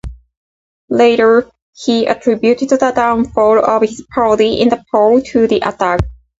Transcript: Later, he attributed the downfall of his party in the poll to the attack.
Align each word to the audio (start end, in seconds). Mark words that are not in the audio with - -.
Later, 0.89 1.47
he 1.75 2.07
attributed 2.07 2.69
the 2.69 2.77
downfall 2.91 3.63
of 3.63 3.83
his 3.83 4.03
party 4.11 4.59
in 4.59 4.69
the 4.69 4.83
poll 4.91 5.21
to 5.21 5.45
the 5.47 5.57
attack. 5.59 5.99